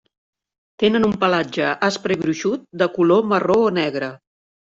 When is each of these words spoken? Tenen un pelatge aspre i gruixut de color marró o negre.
Tenen 0.83 1.03
un 1.09 1.13
pelatge 1.23 1.67
aspre 1.89 2.17
i 2.17 2.17
gruixut 2.23 2.65
de 2.83 2.87
color 2.97 3.23
marró 3.35 3.61
o 3.69 3.71
negre. 3.79 4.09